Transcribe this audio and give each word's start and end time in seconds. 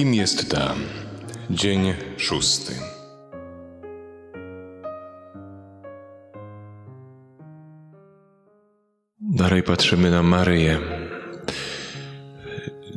Kim 0.00 0.14
jest 0.14 0.50
ta? 0.50 0.74
Dzień 1.50 1.94
szósty. 2.16 2.74
Dalej 9.20 9.62
patrzymy 9.62 10.10
na 10.10 10.22
Maryję. 10.22 10.78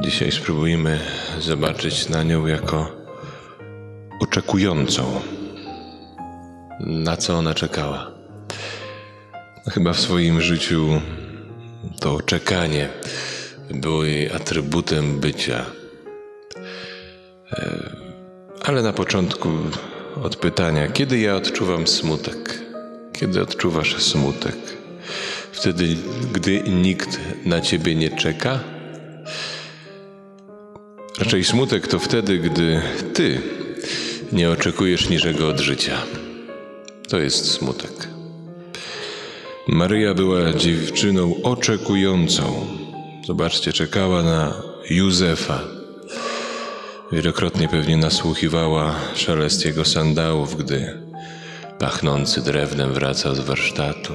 Dzisiaj 0.00 0.32
spróbujemy 0.32 0.98
zobaczyć 1.38 2.08
na 2.08 2.22
nią 2.22 2.46
jako 2.46 2.92
oczekującą. 4.20 5.20
Na 6.80 7.16
co 7.16 7.38
ona 7.38 7.54
czekała? 7.54 8.10
No, 9.66 9.72
chyba 9.72 9.92
w 9.92 10.00
swoim 10.00 10.40
życiu 10.40 11.00
to 12.00 12.22
czekanie 12.22 12.88
było 13.70 14.04
jej 14.04 14.32
atrybutem 14.32 15.20
bycia. 15.20 15.79
E, 17.52 17.90
Ale 18.62 18.82
na 18.82 18.92
początku 18.92 19.48
od 20.22 20.36
pytania, 20.36 20.88
kiedy 20.88 21.18
ja 21.18 21.36
odczuwam 21.36 21.86
smutek? 21.86 22.60
Kiedy 23.12 23.42
odczuwasz 23.42 24.02
smutek? 24.02 24.56
Wtedy, 25.52 25.96
gdy 26.32 26.62
nikt 26.62 27.20
na 27.44 27.60
ciebie 27.60 27.94
nie 27.94 28.10
czeka? 28.10 28.60
Raczej 31.18 31.44
smutek 31.44 31.86
to 31.86 31.98
wtedy, 31.98 32.38
gdy 32.38 32.82
ty 33.14 33.40
nie 34.32 34.50
oczekujesz 34.50 35.08
niczego 35.08 35.48
od 35.48 35.60
życia. 35.60 36.02
To 37.08 37.18
jest 37.18 37.50
smutek. 37.50 38.08
Maryja 39.68 40.14
była 40.14 40.52
dziewczyną 40.52 41.34
oczekującą. 41.42 42.66
Zobaczcie, 43.26 43.72
czekała 43.72 44.22
na 44.22 44.62
Józefa. 44.90 45.79
Wielokrotnie 47.12 47.68
pewnie 47.68 47.96
nasłuchiwała 47.96 48.94
szelest 49.14 49.64
jego 49.64 49.84
sandałów, 49.84 50.56
gdy 50.56 51.02
pachnący 51.78 52.42
drewnem 52.42 52.92
wracał 52.92 53.34
z 53.34 53.40
warsztatu. 53.40 54.14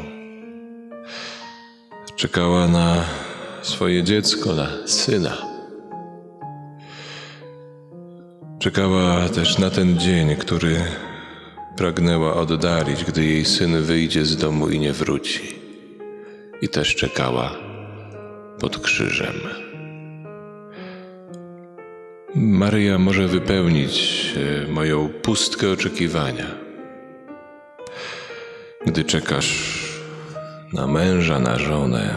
Czekała 2.16 2.68
na 2.68 3.06
swoje 3.62 4.04
dziecko, 4.04 4.54
na 4.54 4.68
syna. 4.86 5.38
Czekała 8.60 9.30
też 9.30 9.58
na 9.58 9.70
ten 9.70 10.00
dzień, 10.00 10.36
który 10.36 10.78
pragnęła 11.78 12.34
oddalić, 12.34 13.04
gdy 13.04 13.26
jej 13.26 13.46
syn 13.46 13.82
wyjdzie 13.82 14.26
z 14.26 14.38
domu 14.38 14.70
i 14.70 14.80
nie 14.80 14.94
wróci. 14.94 15.56
I 16.62 16.70
też 16.70 16.96
czekała 16.96 17.56
pod 18.60 18.78
krzyżem. 18.78 19.65
Maryja 22.36 22.98
może 22.98 23.28
wypełnić 23.28 24.26
e, 24.66 24.68
moją 24.72 25.10
pustkę 25.10 25.72
oczekiwania. 25.72 26.46
Gdy 28.86 29.04
czekasz 29.04 29.80
na 30.74 30.88
męża, 30.88 31.40
na 31.40 31.60
żonę, 31.60 32.16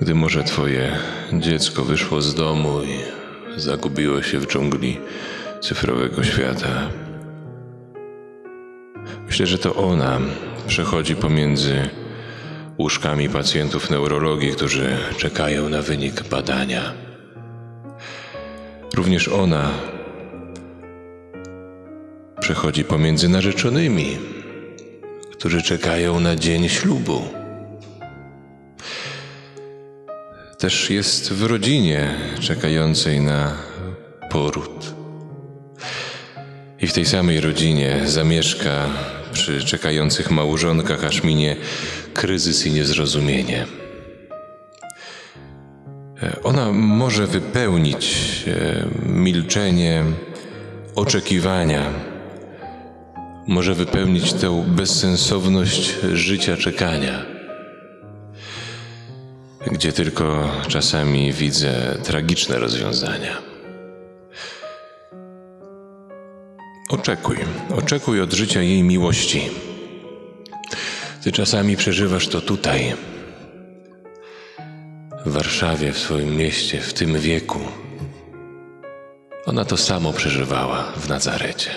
gdy 0.00 0.14
może 0.14 0.44
twoje 0.44 0.96
dziecko 1.32 1.84
wyszło 1.84 2.22
z 2.22 2.34
domu 2.34 2.82
i 2.82 2.98
zagubiło 3.60 4.22
się 4.22 4.38
w 4.38 4.46
dżungli 4.46 5.00
cyfrowego 5.60 6.24
świata. 6.24 6.90
Myślę, 9.26 9.46
że 9.46 9.58
to 9.58 9.74
ona 9.74 10.20
przechodzi 10.66 11.16
pomiędzy 11.16 11.88
łóżkami 12.78 13.28
pacjentów 13.28 13.90
neurologii, 13.90 14.52
którzy 14.52 14.96
czekają 15.16 15.68
na 15.68 15.82
wynik 15.82 16.28
badania. 16.28 17.07
Również 18.98 19.28
ona 19.28 19.70
przechodzi 22.40 22.84
pomiędzy 22.84 23.28
narzeczonymi, 23.28 24.18
którzy 25.32 25.62
czekają 25.62 26.20
na 26.20 26.36
dzień 26.36 26.68
ślubu. 26.68 27.22
Też 30.58 30.90
jest 30.90 31.32
w 31.32 31.42
rodzinie 31.42 32.14
czekającej 32.40 33.20
na 33.20 33.56
poród. 34.30 34.94
I 36.80 36.86
w 36.86 36.92
tej 36.92 37.06
samej 37.06 37.40
rodzinie 37.40 38.00
zamieszka 38.04 38.86
przy 39.32 39.64
czekających 39.64 40.30
małżonkach, 40.30 41.04
aż 41.04 41.22
minie 41.22 41.56
kryzys 42.14 42.66
i 42.66 42.72
niezrozumienie. 42.72 43.66
Ona 46.44 46.72
może 46.72 47.26
wypełnić 47.26 48.14
e, 48.46 48.84
milczenie 49.08 50.04
oczekiwania, 50.94 51.82
może 53.46 53.74
wypełnić 53.74 54.32
tę 54.32 54.64
bezsensowność 54.68 55.96
życia 56.12 56.56
czekania, 56.56 57.22
gdzie 59.72 59.92
tylko 59.92 60.50
czasami 60.68 61.32
widzę 61.32 61.98
tragiczne 62.04 62.58
rozwiązania. 62.58 63.36
Oczekuj, 66.88 67.36
oczekuj 67.76 68.20
od 68.20 68.32
życia 68.32 68.62
jej 68.62 68.82
miłości. 68.82 69.50
Ty 71.22 71.32
czasami 71.32 71.76
przeżywasz 71.76 72.28
to 72.28 72.40
tutaj, 72.40 72.94
w 75.28 75.32
Warszawie, 75.32 75.92
w 75.92 75.98
swoim 75.98 76.36
mieście, 76.36 76.80
w 76.80 76.92
tym 76.92 77.20
wieku. 77.20 77.58
Ona 79.46 79.64
to 79.64 79.76
samo 79.76 80.12
przeżywała 80.12 80.92
w 80.96 81.08
Nazarecie. 81.08 81.70